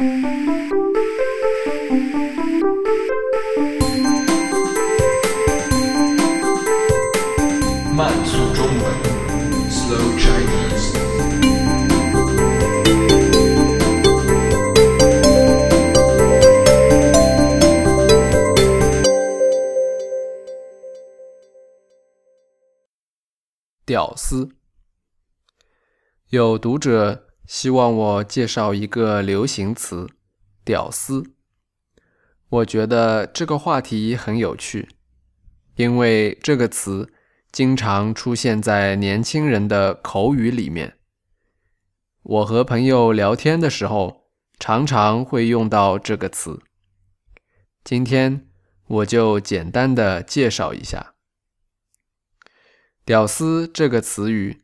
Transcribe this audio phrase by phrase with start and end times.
[0.00, 0.08] 慢
[8.24, 8.80] 速中文
[9.68, 10.96] ，Slow Chinese。
[23.84, 24.48] 屌丝。
[26.30, 30.08] 有读者希望我介绍一个流行词
[30.64, 31.34] “屌丝”，
[32.48, 34.88] 我觉得这个话题很有趣，
[35.74, 37.12] 因为这个词
[37.50, 40.96] 经常出现在年轻人的口语里面。
[42.22, 44.30] 我和朋友聊天的时候，
[44.60, 46.62] 常常会用到这个词。
[47.82, 48.48] 今天
[48.86, 51.16] 我就简单的介绍一下。
[53.04, 54.62] 屌丝这个词语，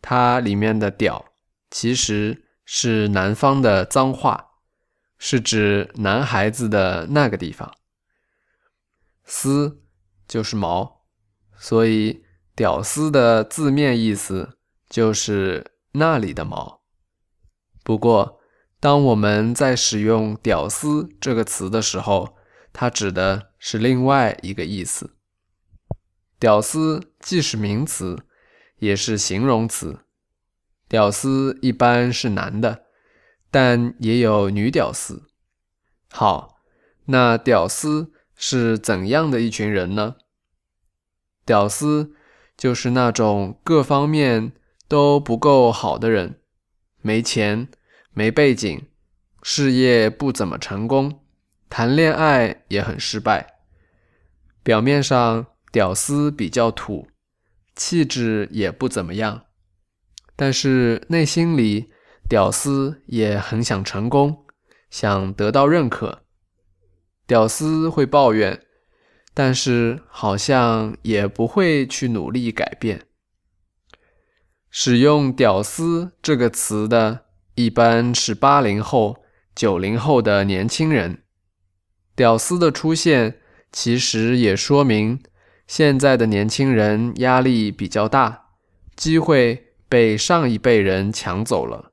[0.00, 1.26] 它里面的“屌”
[1.72, 4.50] 其实是南方的脏话，
[5.16, 7.74] 是指男孩子的那个地方。
[9.24, 9.82] 丝
[10.28, 11.06] 就是毛，
[11.56, 14.58] 所以“屌丝”的字面意思
[14.90, 16.82] 就是那里的毛。
[17.82, 18.38] 不过，
[18.78, 22.36] 当我们在使用“屌丝”这个词的时候，
[22.74, 25.16] 它指的是另外一个意思。
[26.38, 28.18] 屌丝既是名词，
[28.76, 30.00] 也是形容词。
[30.92, 32.84] 屌丝一般是男的，
[33.50, 35.22] 但也有女屌丝。
[36.10, 36.58] 好，
[37.06, 40.16] 那屌丝是怎样的一群人呢？
[41.46, 42.14] 屌丝
[42.58, 44.52] 就是那种各方面
[44.86, 46.42] 都不够好的人，
[47.00, 47.68] 没钱、
[48.12, 48.82] 没背景，
[49.42, 51.20] 事业不怎么成功，
[51.70, 53.54] 谈恋爱也很失败，
[54.62, 55.46] 表面上。
[55.72, 57.08] 屌丝比较土，
[57.74, 59.46] 气质也不怎么样，
[60.36, 61.90] 但是内心里，
[62.28, 64.44] 屌丝也很想成功，
[64.90, 66.22] 想得到认可。
[67.26, 68.62] 屌丝会抱怨，
[69.32, 73.06] 但是好像也不会去努力改变。
[74.70, 79.22] 使用“屌丝”这个词的，一般是八零后、
[79.54, 81.22] 九零后的年轻人。
[82.16, 83.38] 屌丝的出现，
[83.70, 85.22] 其实也说明。
[85.66, 88.46] 现在的年轻人压力比较大，
[88.96, 91.92] 机会被上一辈人抢走了，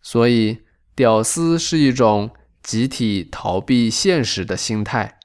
[0.00, 0.60] 所以
[0.96, 2.30] “屌丝”是一种
[2.62, 5.18] 集体逃避现实的心态，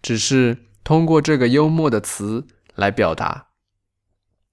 [0.00, 2.46] 只是通过这个幽默的词
[2.76, 3.48] 来表达。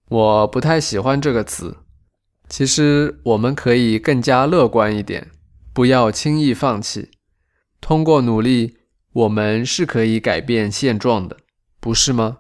[0.09, 1.77] 我不太喜欢这个词，
[2.49, 5.29] 其实我们可以更加乐观一点，
[5.71, 7.11] 不要轻易放弃。
[7.79, 8.77] 通过努力，
[9.13, 11.37] 我们是可以改变现状的。
[11.79, 12.39] 不是吗？